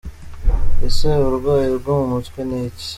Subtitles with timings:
[0.87, 2.87] Ese uburwayi bwo mu mutwe ni iki?.